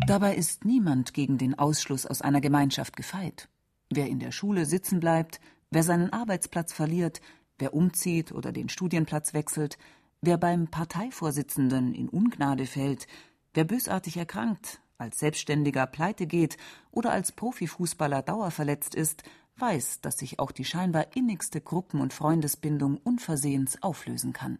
Dabei 0.06 0.34
ist 0.34 0.64
niemand 0.64 1.14
gegen 1.14 1.38
den 1.38 1.56
Ausschluss 1.56 2.04
aus 2.04 2.20
einer 2.20 2.40
Gemeinschaft 2.40 2.96
gefeit. 2.96 3.48
Wer 3.90 4.08
in 4.08 4.18
der 4.18 4.32
Schule 4.32 4.66
sitzen 4.66 4.98
bleibt, 4.98 5.40
wer 5.70 5.84
seinen 5.84 6.12
Arbeitsplatz 6.12 6.72
verliert, 6.72 7.20
wer 7.60 7.74
umzieht 7.74 8.32
oder 8.32 8.52
den 8.52 8.68
Studienplatz 8.68 9.34
wechselt, 9.34 9.78
wer 10.20 10.36
beim 10.36 10.68
Parteivorsitzenden 10.68 11.94
in 11.94 12.08
Ungnade 12.08 12.66
fällt, 12.66 13.06
wer 13.54 13.64
bösartig 13.64 14.16
erkrankt, 14.16 14.80
als 14.98 15.18
Selbstständiger 15.18 15.86
pleite 15.86 16.26
geht 16.26 16.56
oder 16.90 17.12
als 17.12 17.32
Profifußballer 17.32 18.22
dauerverletzt 18.22 18.94
ist, 18.94 19.22
weiß, 19.56 20.00
dass 20.00 20.18
sich 20.18 20.38
auch 20.38 20.52
die 20.52 20.64
scheinbar 20.64 21.16
innigste 21.16 21.60
Gruppen- 21.60 22.00
und 22.00 22.12
Freundesbindung 22.12 22.98
unversehens 22.98 23.82
auflösen 23.82 24.32
kann. 24.32 24.58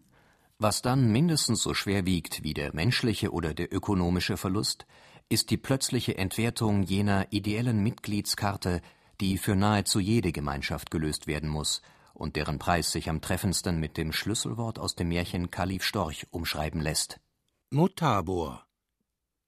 Was 0.58 0.82
dann 0.82 1.10
mindestens 1.10 1.62
so 1.62 1.72
schwer 1.72 2.04
wiegt 2.04 2.42
wie 2.42 2.52
der 2.52 2.74
menschliche 2.74 3.32
oder 3.32 3.54
der 3.54 3.72
ökonomische 3.72 4.36
Verlust, 4.36 4.86
ist 5.30 5.50
die 5.50 5.56
plötzliche 5.56 6.18
Entwertung 6.18 6.82
jener 6.82 7.26
ideellen 7.30 7.82
Mitgliedskarte, 7.82 8.82
die 9.20 9.38
für 9.38 9.56
nahezu 9.56 10.00
jede 10.00 10.32
Gemeinschaft 10.32 10.90
gelöst 10.90 11.26
werden 11.26 11.48
muss 11.48 11.82
und 12.20 12.36
deren 12.36 12.58
Preis 12.58 12.92
sich 12.92 13.08
am 13.08 13.20
treffendsten 13.20 13.80
mit 13.80 13.96
dem 13.96 14.12
Schlüsselwort 14.12 14.78
aus 14.78 14.94
dem 14.94 15.08
Märchen 15.08 15.50
Kalif 15.50 15.82
Storch 15.82 16.26
umschreiben 16.30 16.80
lässt. 16.80 17.18
Mutabor. 17.70 18.66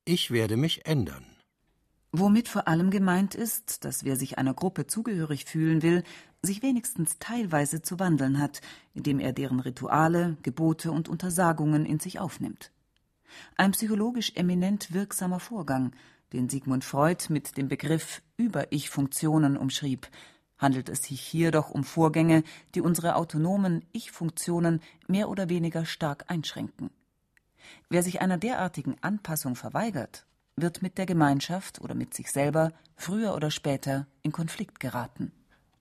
Ich 0.04 0.30
werde 0.30 0.56
mich 0.56 0.86
ändern. 0.86 1.24
Womit 2.12 2.48
vor 2.48 2.68
allem 2.68 2.90
gemeint 2.90 3.34
ist, 3.34 3.84
dass 3.84 4.04
wer 4.04 4.16
sich 4.16 4.38
einer 4.38 4.54
Gruppe 4.54 4.86
zugehörig 4.86 5.44
fühlen 5.44 5.82
will, 5.82 6.02
sich 6.42 6.62
wenigstens 6.62 7.18
teilweise 7.18 7.82
zu 7.82 7.98
wandeln 7.98 8.38
hat, 8.38 8.60
indem 8.94 9.20
er 9.20 9.32
deren 9.32 9.60
Rituale, 9.60 10.36
Gebote 10.42 10.92
und 10.92 11.08
Untersagungen 11.08 11.86
in 11.86 12.00
sich 12.00 12.20
aufnimmt. 12.20 12.72
Ein 13.56 13.72
psychologisch 13.72 14.32
eminent 14.34 14.92
wirksamer 14.92 15.40
Vorgang, 15.40 15.92
den 16.32 16.48
Sigmund 16.48 16.84
Freud 16.84 17.26
mit 17.28 17.56
dem 17.56 17.68
Begriff 17.68 18.22
Über-Ich-Funktionen 18.36 19.56
umschrieb, 19.56 20.08
handelt 20.62 20.88
es 20.88 21.02
sich 21.02 21.20
hier 21.20 21.50
doch 21.50 21.70
um 21.70 21.84
Vorgänge, 21.84 22.44
die 22.74 22.80
unsere 22.80 23.16
autonomen 23.16 23.84
Ich-Funktionen 23.92 24.80
mehr 25.08 25.28
oder 25.28 25.50
weniger 25.50 25.84
stark 25.84 26.24
einschränken. 26.28 26.90
Wer 27.90 28.02
sich 28.02 28.22
einer 28.22 28.38
derartigen 28.38 28.96
Anpassung 29.02 29.56
verweigert, 29.56 30.24
wird 30.56 30.82
mit 30.82 30.96
der 30.98 31.06
Gemeinschaft 31.06 31.80
oder 31.80 31.94
mit 31.94 32.14
sich 32.14 32.30
selber 32.30 32.72
früher 32.96 33.34
oder 33.34 33.50
später 33.50 34.06
in 34.22 34.32
Konflikt 34.32 34.80
geraten. 34.80 35.32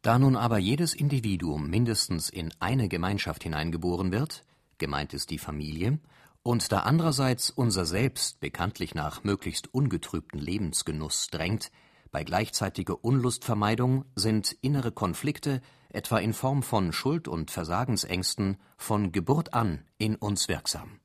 Da 0.02 0.18
nun 0.18 0.36
aber 0.36 0.58
jedes 0.58 0.94
Individuum 0.96 1.70
mindestens 1.70 2.30
in 2.30 2.52
eine 2.60 2.90
Gemeinschaft 2.90 3.44
hineingeboren 3.44 4.12
wird, 4.12 4.44
gemeint 4.80 5.14
ist 5.14 5.30
die 5.30 5.38
Familie, 5.38 6.00
und 6.44 6.72
da 6.72 6.80
andererseits 6.80 7.52
unser 7.52 7.86
Selbst 7.86 8.40
bekanntlich 8.40 8.96
nach 8.96 9.24
möglichst 9.24 9.72
ungetrübten 9.74 10.40
Lebensgenuss 10.40 11.28
drängt, 11.28 11.72
bei 12.12 12.24
gleichzeitiger 12.24 13.03
Unlustvermeidung 13.03 14.06
sind 14.15 14.51
innere 14.62 14.91
Konflikte, 14.91 15.62
etwa 15.89 16.20
in 16.20 16.34
Form 16.34 16.62
von 16.62 16.91
Schuld 16.91 17.27
und 17.27 17.51
Versagensängsten, 17.51 18.58
von 18.77 19.12
Geburt 19.12 19.53
an 19.53 19.86
in 19.98 20.15
uns 20.15 20.48
wirksam. 20.48 21.00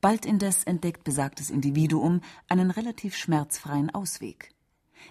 Bald 0.00 0.26
indes 0.26 0.64
entdeckt 0.64 1.04
besagtes 1.04 1.50
Individuum 1.50 2.20
einen 2.48 2.70
relativ 2.70 3.16
schmerzfreien 3.16 3.90
Ausweg, 3.90 4.52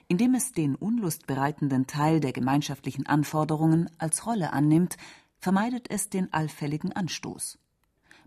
indem 0.08 0.36
es 0.36 0.52
den 0.52 0.76
unlustbereitenden 0.76 1.88
Teil 1.88 2.20
der 2.20 2.34
gemeinschaftlichen 2.34 3.06
Anforderungen 3.06 3.90
als 3.98 4.26
Rolle 4.26 4.54
annimmt, 4.54 4.98
vermeidet 5.40 5.90
es 5.90 6.10
den 6.10 6.32
allfälligen 6.34 6.94
Anstoß. 6.94 7.58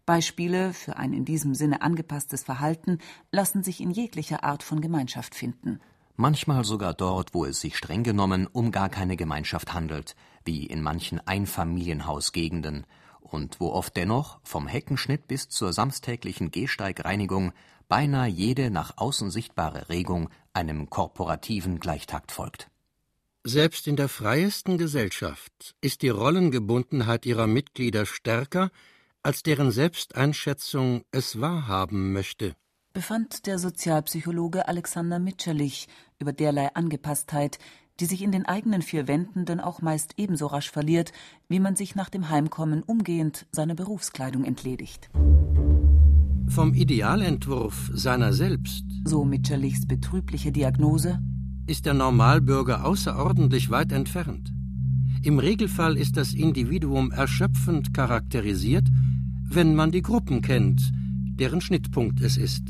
Beispiele 0.06 0.72
für 0.72 0.96
ein 0.96 1.12
in 1.12 1.24
diesem 1.24 1.54
Sinne 1.54 1.82
angepasstes 1.82 2.42
Verhalten 2.42 2.98
lassen 3.30 3.62
sich 3.62 3.80
in 3.80 3.90
jeglicher 3.90 4.42
Art 4.44 4.62
von 4.62 4.80
Gemeinschaft 4.80 5.34
finden 5.34 5.80
manchmal 6.16 6.64
sogar 6.64 6.94
dort, 6.94 7.34
wo 7.34 7.44
es 7.44 7.60
sich 7.60 7.76
streng 7.76 8.02
genommen 8.02 8.46
um 8.46 8.70
gar 8.70 8.88
keine 8.88 9.16
Gemeinschaft 9.16 9.72
handelt, 9.74 10.16
wie 10.44 10.66
in 10.66 10.82
manchen 10.82 11.20
Einfamilienhausgegenden, 11.26 12.86
und 13.20 13.60
wo 13.60 13.70
oft 13.70 13.96
dennoch 13.96 14.40
vom 14.42 14.66
Heckenschnitt 14.66 15.28
bis 15.28 15.48
zur 15.48 15.72
samstäglichen 15.72 16.50
Gehsteigreinigung 16.50 17.52
beinahe 17.88 18.28
jede 18.28 18.70
nach 18.70 18.96
außen 18.96 19.30
sichtbare 19.30 19.88
Regung 19.88 20.28
einem 20.52 20.90
korporativen 20.90 21.80
Gleichtakt 21.80 22.32
folgt. 22.32 22.70
Selbst 23.44 23.86
in 23.86 23.96
der 23.96 24.08
freiesten 24.08 24.78
Gesellschaft 24.78 25.74
ist 25.80 26.02
die 26.02 26.08
Rollengebundenheit 26.08 27.24
ihrer 27.24 27.46
Mitglieder 27.46 28.04
stärker, 28.04 28.70
als 29.22 29.42
deren 29.42 29.70
Selbsteinschätzung 29.70 31.04
es 31.10 31.40
wahrhaben 31.40 32.12
möchte 32.12 32.54
befand 32.92 33.46
der 33.46 33.58
Sozialpsychologe 33.58 34.66
Alexander 34.66 35.18
Mitscherlich 35.18 35.88
über 36.18 36.32
derlei 36.32 36.74
Angepasstheit, 36.74 37.58
die 38.00 38.06
sich 38.06 38.22
in 38.22 38.32
den 38.32 38.46
eigenen 38.46 38.82
vier 38.82 39.06
Wänden 39.06 39.44
denn 39.44 39.60
auch 39.60 39.82
meist 39.82 40.14
ebenso 40.16 40.46
rasch 40.46 40.70
verliert, 40.70 41.12
wie 41.48 41.60
man 41.60 41.76
sich 41.76 41.94
nach 41.94 42.08
dem 42.08 42.30
Heimkommen 42.30 42.82
umgehend 42.82 43.46
seiner 43.52 43.74
Berufskleidung 43.74 44.44
entledigt. 44.44 45.10
Vom 46.48 46.74
Idealentwurf 46.74 47.90
seiner 47.94 48.32
selbst, 48.32 48.84
so 49.04 49.24
Mitscherlichs 49.24 49.86
betrübliche 49.86 50.50
Diagnose, 50.50 51.20
ist 51.68 51.86
der 51.86 51.94
Normalbürger 51.94 52.84
außerordentlich 52.84 53.70
weit 53.70 53.92
entfernt. 53.92 54.52
Im 55.22 55.38
Regelfall 55.38 55.96
ist 55.96 56.16
das 56.16 56.32
Individuum 56.32 57.12
erschöpfend 57.12 57.94
charakterisiert, 57.94 58.88
wenn 59.44 59.76
man 59.76 59.92
die 59.92 60.02
Gruppen 60.02 60.40
kennt, 60.40 60.90
deren 61.40 61.62
Schnittpunkt 61.62 62.20
es 62.20 62.36
ist. 62.36 62.62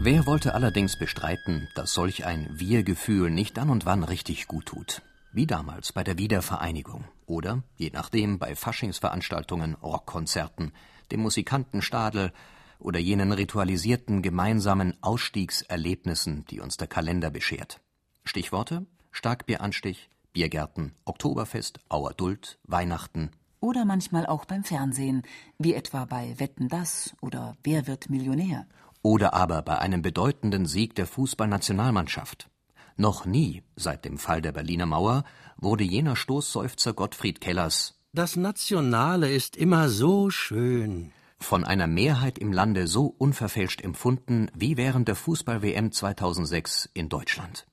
Wer 0.00 0.26
wollte 0.26 0.54
allerdings 0.54 0.98
bestreiten, 0.98 1.68
dass 1.76 1.94
solch 1.94 2.26
ein 2.26 2.48
Wir-Gefühl 2.52 3.30
nicht 3.30 3.56
dann 3.56 3.70
und 3.70 3.86
wann 3.86 4.02
richtig 4.02 4.48
gut 4.48 4.66
tut? 4.66 5.02
Wie 5.32 5.46
damals 5.46 5.92
bei 5.92 6.02
der 6.02 6.18
Wiedervereinigung 6.18 7.04
oder, 7.26 7.62
je 7.76 7.90
nachdem, 7.92 8.40
bei 8.40 8.56
Faschingsveranstaltungen, 8.56 9.74
Rockkonzerten, 9.76 10.72
dem 11.12 11.20
Musikantenstadel 11.20 12.32
oder 12.82 12.98
jenen 12.98 13.32
ritualisierten 13.32 14.22
gemeinsamen 14.22 14.96
Ausstiegserlebnissen, 15.02 16.44
die 16.46 16.60
uns 16.60 16.76
der 16.76 16.88
Kalender 16.88 17.30
beschert. 17.30 17.80
Stichworte 18.24 18.86
Starkbieranstich, 19.12 20.08
Biergärten, 20.32 20.94
Oktoberfest, 21.04 21.80
Auerduld, 21.88 22.58
Weihnachten. 22.64 23.30
Oder 23.60 23.84
manchmal 23.84 24.26
auch 24.26 24.46
beim 24.46 24.64
Fernsehen, 24.64 25.22
wie 25.58 25.74
etwa 25.74 26.06
bei 26.06 26.34
Wetten 26.38 26.68
das 26.68 27.14
oder 27.20 27.56
Wer 27.62 27.86
wird 27.86 28.10
Millionär. 28.10 28.66
Oder 29.02 29.34
aber 29.34 29.62
bei 29.62 29.78
einem 29.78 30.00
bedeutenden 30.00 30.66
Sieg 30.66 30.94
der 30.94 31.06
Fußballnationalmannschaft. 31.06 32.48
Noch 32.96 33.26
nie 33.26 33.62
seit 33.76 34.04
dem 34.04 34.18
Fall 34.18 34.42
der 34.42 34.52
Berliner 34.52 34.86
Mauer 34.86 35.24
wurde 35.56 35.84
jener 35.84 36.16
Stoßseufzer 36.16 36.94
Gottfried 36.94 37.40
Kellers 37.40 38.00
Das 38.12 38.36
Nationale 38.36 39.30
ist 39.30 39.56
immer 39.56 39.88
so 39.88 40.30
schön 40.30 41.12
von 41.42 41.64
einer 41.64 41.86
Mehrheit 41.86 42.38
im 42.38 42.52
Lande 42.52 42.86
so 42.86 43.06
unverfälscht 43.06 43.82
empfunden 43.82 44.50
wie 44.54 44.76
während 44.76 45.08
der 45.08 45.16
Fußball-WM 45.16 45.92
2006 45.92 46.88
in 46.94 47.08
Deutschland. 47.08 47.66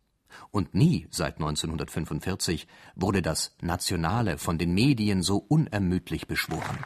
Und 0.52 0.74
nie 0.74 1.08
seit 1.12 1.36
1945 1.38 2.68
wurde 2.96 3.22
das 3.22 3.56
Nationale 3.62 4.38
von 4.38 4.58
den 4.58 4.74
Medien 4.74 5.22
so 5.22 5.38
unermüdlich 5.38 6.28
beschworen. 6.28 6.80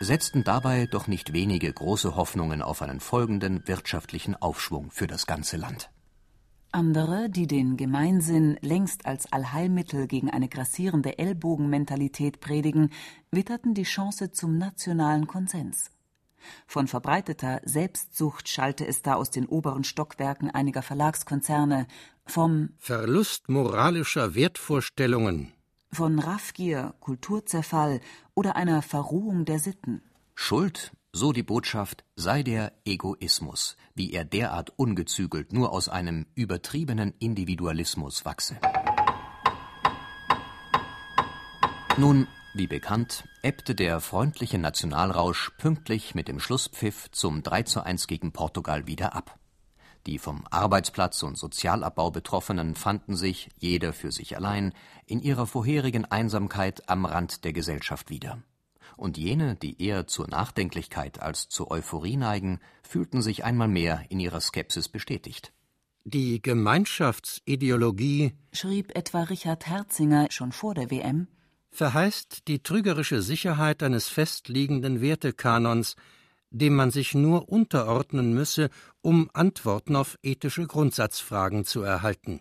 Setzten 0.00 0.44
dabei 0.44 0.86
doch 0.86 1.08
nicht 1.08 1.32
wenige 1.32 1.72
große 1.72 2.14
Hoffnungen 2.14 2.62
auf 2.62 2.82
einen 2.82 3.00
folgenden 3.00 3.66
wirtschaftlichen 3.66 4.36
Aufschwung 4.36 4.92
für 4.92 5.08
das 5.08 5.26
ganze 5.26 5.56
Land. 5.56 5.90
Andere, 6.70 7.30
die 7.30 7.46
den 7.46 7.76
Gemeinsinn 7.76 8.58
längst 8.60 9.06
als 9.06 9.32
Allheilmittel 9.32 10.06
gegen 10.06 10.30
eine 10.30 10.48
grassierende 10.48 11.18
Ellbogenmentalität 11.18 12.40
predigen, 12.40 12.90
witterten 13.30 13.74
die 13.74 13.84
Chance 13.84 14.32
zum 14.32 14.58
nationalen 14.58 15.26
Konsens. 15.26 15.90
Von 16.66 16.86
verbreiteter 16.86 17.60
Selbstsucht 17.64 18.48
schallte 18.48 18.86
es 18.86 19.02
da 19.02 19.14
aus 19.14 19.30
den 19.30 19.46
oberen 19.46 19.84
Stockwerken 19.84 20.50
einiger 20.50 20.82
Verlagskonzerne, 20.82 21.86
vom 22.26 22.70
Verlust 22.78 23.48
moralischer 23.48 24.34
Wertvorstellungen, 24.34 25.52
von 25.90 26.18
Raffgier, 26.18 26.94
Kulturzerfall 27.00 28.00
oder 28.34 28.56
einer 28.56 28.82
Verrohung 28.82 29.46
der 29.46 29.58
Sitten. 29.58 30.02
Schuld 30.34 30.92
so 31.18 31.32
die 31.32 31.42
Botschaft, 31.42 32.04
sei 32.14 32.44
der 32.44 32.72
Egoismus, 32.84 33.76
wie 33.94 34.12
er 34.12 34.24
derart 34.24 34.70
ungezügelt 34.76 35.52
nur 35.52 35.72
aus 35.72 35.88
einem 35.88 36.26
übertriebenen 36.36 37.12
Individualismus 37.18 38.24
wachse. 38.24 38.56
Nun, 41.96 42.28
wie 42.54 42.68
bekannt, 42.68 43.24
ebbte 43.42 43.74
der 43.74 44.00
freundliche 44.00 44.58
Nationalrausch 44.58 45.50
pünktlich 45.58 46.14
mit 46.14 46.28
dem 46.28 46.38
Schlusspfiff 46.38 47.10
zum 47.10 47.42
3 47.42 47.64
zu 47.64 47.82
1 47.82 48.06
gegen 48.06 48.32
Portugal 48.32 48.86
wieder 48.86 49.16
ab. 49.16 49.40
Die 50.06 50.20
vom 50.20 50.46
Arbeitsplatz 50.50 51.24
und 51.24 51.36
Sozialabbau 51.36 52.12
Betroffenen 52.12 52.76
fanden 52.76 53.16
sich, 53.16 53.48
jeder 53.58 53.92
für 53.92 54.12
sich 54.12 54.36
allein, 54.36 54.72
in 55.04 55.18
ihrer 55.20 55.48
vorherigen 55.48 56.04
Einsamkeit 56.04 56.88
am 56.88 57.04
Rand 57.04 57.44
der 57.44 57.52
Gesellschaft 57.52 58.08
wieder 58.08 58.38
und 58.96 59.18
jene, 59.18 59.56
die 59.56 59.82
eher 59.82 60.06
zur 60.06 60.28
Nachdenklichkeit 60.28 61.20
als 61.20 61.48
zur 61.48 61.70
Euphorie 61.70 62.16
neigen, 62.16 62.60
fühlten 62.82 63.22
sich 63.22 63.44
einmal 63.44 63.68
mehr 63.68 64.04
in 64.08 64.20
ihrer 64.20 64.40
Skepsis 64.40 64.88
bestätigt. 64.88 65.52
Die 66.04 66.40
Gemeinschaftsideologie, 66.40 68.32
schrieb 68.52 68.96
etwa 68.96 69.24
Richard 69.24 69.66
Herzinger 69.66 70.28
schon 70.30 70.52
vor 70.52 70.74
der 70.74 70.90
WM, 70.90 71.28
verheißt 71.70 72.48
die 72.48 72.62
trügerische 72.62 73.20
Sicherheit 73.22 73.82
eines 73.82 74.08
festliegenden 74.08 75.00
Wertekanons, 75.00 75.96
dem 76.50 76.74
man 76.74 76.90
sich 76.90 77.14
nur 77.14 77.48
unterordnen 77.48 78.32
müsse, 78.32 78.70
um 79.02 79.30
Antworten 79.34 79.96
auf 79.96 80.18
ethische 80.22 80.66
Grundsatzfragen 80.66 81.64
zu 81.64 81.82
erhalten. 81.82 82.40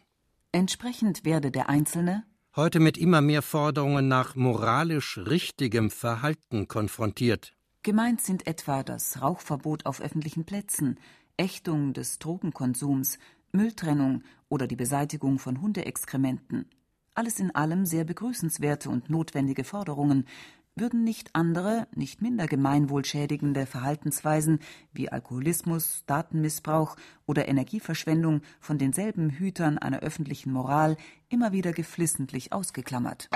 Entsprechend 0.52 1.26
werde 1.26 1.52
der 1.52 1.70
Einzelne 1.70 2.24
heute 2.58 2.80
mit 2.80 2.98
immer 2.98 3.22
mehr 3.22 3.44
Forderungen 3.44 4.08
nach 4.08 4.36
moralisch 4.36 5.20
richtigem 5.20 5.92
Verhalten 5.92 6.68
konfrontiert. 6.68 7.54
Gemeint 7.84 8.20
sind 8.20 8.48
etwa 8.48 8.84
das 8.84 9.22
Rauchverbot 9.22 9.86
auf 9.86 10.02
öffentlichen 10.02 10.44
Plätzen, 10.44 11.00
Ächtung 11.38 11.94
des 11.94 12.20
Drogenkonsums, 12.20 13.20
Mülltrennung 13.52 14.24
oder 14.50 14.68
die 14.68 14.76
Beseitigung 14.76 15.40
von 15.40 15.62
Hundeexkrementen. 15.62 16.66
Alles 17.14 17.40
in 17.40 17.54
allem 17.56 17.86
sehr 17.86 18.04
begrüßenswerte 18.04 18.90
und 18.90 19.10
notwendige 19.10 19.64
Forderungen, 19.64 20.26
würden 20.80 21.04
nicht 21.04 21.30
andere, 21.34 21.88
nicht 21.96 22.22
minder 22.22 22.48
gemeinwohlschädigende 22.48 23.66
Verhaltensweisen 23.66 24.60
wie 24.94 25.10
Alkoholismus, 25.10 26.04
Datenmissbrauch 26.06 26.96
oder 27.26 27.48
Energieverschwendung 27.48 28.42
von 28.60 28.78
denselben 28.78 29.30
Hütern 29.30 29.78
einer 29.78 30.00
öffentlichen 30.00 30.52
Moral 30.52 30.98
immer 31.30 31.52
wieder 31.52 31.74
geflissentlich 31.74 32.54
ausgeklammert. 32.54 33.30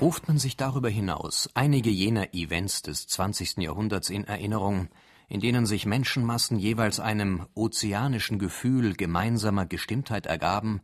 Ruft 0.00 0.26
man 0.26 0.38
sich 0.38 0.56
darüber 0.56 0.88
hinaus 0.88 1.48
einige 1.54 1.90
jener 1.90 2.34
Events 2.34 2.82
des 2.82 3.06
20. 3.06 3.58
Jahrhunderts 3.58 4.10
in 4.10 4.24
Erinnerung, 4.24 4.88
in 5.28 5.40
denen 5.40 5.64
sich 5.64 5.86
Menschenmassen 5.86 6.58
jeweils 6.58 6.98
einem 6.98 7.46
ozeanischen 7.54 8.40
Gefühl 8.40 8.94
gemeinsamer 8.94 9.64
Gestimmtheit 9.64 10.26
ergaben, 10.26 10.80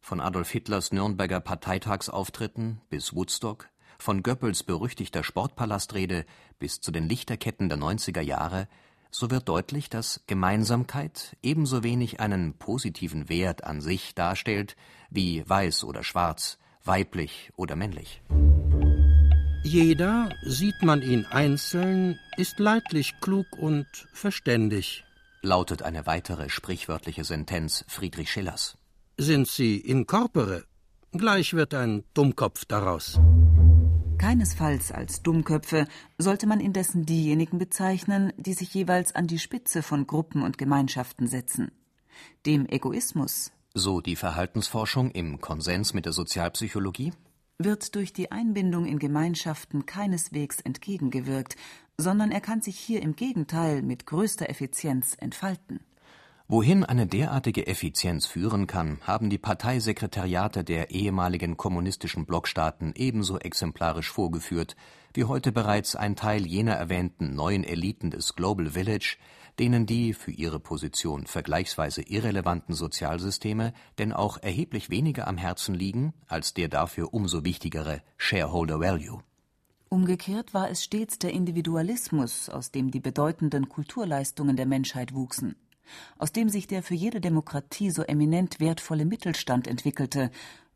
von 0.00 0.20
Adolf 0.20 0.50
Hitlers 0.50 0.92
Nürnberger 0.92 1.40
Parteitagsauftritten 1.40 2.80
bis 2.88 3.14
Woodstock, 3.14 3.68
von 3.98 4.22
Goebbels 4.22 4.62
berüchtigter 4.62 5.22
Sportpalastrede 5.22 6.24
bis 6.58 6.80
zu 6.80 6.90
den 6.90 7.08
Lichterketten 7.08 7.68
der 7.68 7.78
90er 7.78 8.20
Jahre, 8.22 8.68
so 9.10 9.30
wird 9.30 9.48
deutlich, 9.48 9.90
dass 9.90 10.22
Gemeinsamkeit 10.26 11.36
ebenso 11.42 11.82
wenig 11.82 12.20
einen 12.20 12.54
positiven 12.54 13.28
Wert 13.28 13.64
an 13.64 13.80
sich 13.80 14.14
darstellt 14.14 14.76
wie 15.10 15.42
weiß 15.48 15.84
oder 15.84 16.04
schwarz, 16.04 16.58
weiblich 16.84 17.52
oder 17.56 17.76
männlich. 17.76 18.22
Jeder, 19.62 20.30
sieht 20.42 20.82
man 20.82 21.02
ihn 21.02 21.26
einzeln, 21.26 22.18
ist 22.38 22.58
leidlich 22.58 23.20
klug 23.20 23.46
und 23.58 23.86
verständig, 24.14 25.04
lautet 25.42 25.82
eine 25.82 26.06
weitere 26.06 26.48
sprichwörtliche 26.48 27.24
Sentenz 27.24 27.84
Friedrich 27.86 28.30
Schillers. 28.30 28.78
Sind 29.22 29.48
sie 29.48 29.76
in 29.76 30.06
corpore, 30.06 30.64
gleich 31.12 31.52
wird 31.52 31.74
ein 31.74 32.04
Dummkopf 32.14 32.64
daraus. 32.64 33.20
Keinesfalls 34.16 34.92
als 34.92 35.22
Dummköpfe 35.22 35.86
sollte 36.16 36.46
man 36.46 36.58
indessen 36.58 37.04
diejenigen 37.04 37.58
bezeichnen, 37.58 38.32
die 38.38 38.54
sich 38.54 38.72
jeweils 38.72 39.14
an 39.14 39.26
die 39.26 39.38
Spitze 39.38 39.82
von 39.82 40.06
Gruppen 40.06 40.40
und 40.40 40.56
Gemeinschaften 40.56 41.26
setzen. 41.26 41.70
Dem 42.46 42.64
Egoismus, 42.64 43.52
so 43.74 44.00
die 44.00 44.16
Verhaltensforschung 44.16 45.10
im 45.10 45.38
Konsens 45.38 45.92
mit 45.92 46.06
der 46.06 46.14
Sozialpsychologie, 46.14 47.12
wird 47.58 47.94
durch 47.96 48.14
die 48.14 48.32
Einbindung 48.32 48.86
in 48.86 48.98
Gemeinschaften 48.98 49.84
keineswegs 49.84 50.62
entgegengewirkt, 50.62 51.56
sondern 51.98 52.30
er 52.30 52.40
kann 52.40 52.62
sich 52.62 52.78
hier 52.78 53.02
im 53.02 53.16
Gegenteil 53.16 53.82
mit 53.82 54.06
größter 54.06 54.48
Effizienz 54.48 55.14
entfalten. 55.20 55.80
Wohin 56.52 56.82
eine 56.82 57.06
derartige 57.06 57.68
Effizienz 57.68 58.26
führen 58.26 58.66
kann, 58.66 58.98
haben 59.02 59.30
die 59.30 59.38
Parteisekretariate 59.38 60.64
der 60.64 60.90
ehemaligen 60.90 61.56
kommunistischen 61.56 62.26
Blockstaaten 62.26 62.92
ebenso 62.96 63.38
exemplarisch 63.38 64.10
vorgeführt 64.10 64.74
wie 65.14 65.22
heute 65.22 65.52
bereits 65.52 65.94
ein 65.94 66.16
Teil 66.16 66.44
jener 66.44 66.72
erwähnten 66.72 67.36
neuen 67.36 67.62
Eliten 67.62 68.10
des 68.10 68.34
Global 68.34 68.70
Village, 68.70 69.16
denen 69.60 69.86
die 69.86 70.12
für 70.12 70.32
ihre 70.32 70.58
Position 70.58 71.28
vergleichsweise 71.28 72.02
irrelevanten 72.02 72.74
Sozialsysteme 72.74 73.72
denn 74.00 74.12
auch 74.12 74.36
erheblich 74.36 74.90
weniger 74.90 75.28
am 75.28 75.36
Herzen 75.36 75.76
liegen 75.76 76.14
als 76.26 76.52
der 76.52 76.66
dafür 76.66 77.14
umso 77.14 77.44
wichtigere 77.44 78.02
Shareholder 78.16 78.80
Value. 78.80 79.22
Umgekehrt 79.88 80.52
war 80.52 80.68
es 80.68 80.82
stets 80.82 81.20
der 81.20 81.32
Individualismus, 81.32 82.48
aus 82.48 82.72
dem 82.72 82.90
die 82.90 82.98
bedeutenden 82.98 83.68
Kulturleistungen 83.68 84.56
der 84.56 84.66
Menschheit 84.66 85.14
wuchsen 85.14 85.54
aus 86.18 86.32
dem 86.32 86.48
sich 86.48 86.66
der 86.66 86.82
für 86.82 86.94
jede 86.94 87.20
Demokratie 87.20 87.90
so 87.90 88.02
eminent 88.02 88.60
wertvolle 88.60 89.04
Mittelstand 89.04 89.66
entwickelte 89.66 90.30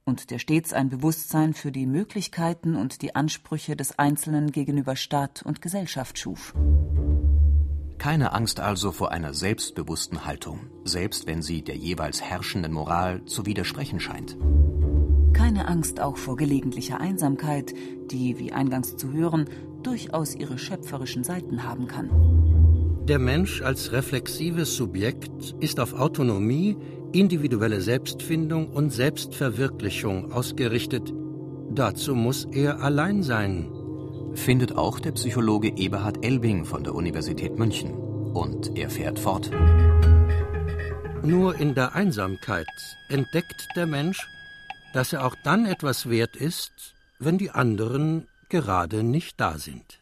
und 0.05 0.31
der 0.31 0.39
stets 0.39 0.73
ein 0.73 0.91
Bewusstsein 0.91 1.55
für 1.55 1.73
die 1.73 1.87
Möglichkeiten 1.87 2.77
und 2.77 3.03
die 3.03 3.15
Ansprüche 3.15 3.77
des 3.77 3.99
Einzelnen 3.99 4.53
gegenüber 4.53 4.97
Staat 4.97 5.43
und 5.43 5.63
Gesellschaft 5.63 6.19
schuf. 6.19 6.55
Keine 7.99 8.33
Angst 8.33 8.61
also 8.61 8.93
vor 8.93 9.13
einer 9.13 9.33
selbstbewussten 9.33 10.27
Haltung, 10.27 10.61
selbst 10.85 11.27
wenn 11.27 11.43
sie 11.43 11.63
der 11.63 11.77
jeweils 11.77 12.21
herrschenden 12.21 12.73
Moral 12.73 13.25
zu 13.25 13.47
widersprechen 13.47 13.99
scheint. 13.99 14.37
Keine 15.33 15.67
Angst 15.69 16.01
auch 16.01 16.17
vor 16.17 16.37
gelegentlicher 16.37 17.01
Einsamkeit, 17.01 17.75
die, 18.11 18.39
wie 18.39 18.53
eingangs 18.53 18.97
zu 18.97 19.13
hören, 19.13 19.49
durchaus 19.83 20.35
ihre 20.35 20.59
schöpferischen 20.59 21.25
Seiten 21.25 21.65
haben 21.65 21.89
kann. 21.89 22.54
Der 23.09 23.19
Mensch 23.19 23.61
als 23.61 23.93
reflexives 23.93 24.77
Subjekt 24.77 25.55
ist 25.61 25.79
auf 25.79 25.93
Autonomie, 25.93 26.75
individuelle 27.13 27.83
Selbstfindung 27.83 28.71
und 28.71 28.95
Selbstverwirklichung 28.95 30.33
ausgerichtet. 30.33 31.13
Dazu 31.69 32.15
muss 32.15 32.47
er 32.51 32.81
allein 32.81 33.23
sein. 33.23 33.71
Findet 34.33 34.75
auch 34.75 35.01
der 35.01 35.13
Psychologe 35.13 35.77
Eberhard 35.77 36.25
Elbing 36.25 36.65
von 36.65 36.83
der 36.83 36.95
Universität 36.95 37.59
München. 37.59 37.93
Und 37.93 38.79
er 38.79 38.89
fährt 38.89 39.19
fort. 39.19 39.51
Nur 41.23 41.61
in 41.61 41.75
der 41.75 41.95
Einsamkeit 41.95 42.67
entdeckt 43.11 43.69
der 43.77 43.87
Mensch, 43.87 44.27
dass 44.95 45.13
er 45.13 45.27
auch 45.27 45.37
dann 45.45 45.67
etwas 45.67 46.09
wert 46.09 46.37
ist, 46.37 46.95
wenn 47.19 47.37
die 47.37 47.51
anderen 47.51 48.29
gerade 48.49 49.03
nicht 49.03 49.39
da 49.39 49.59
sind. 49.59 50.01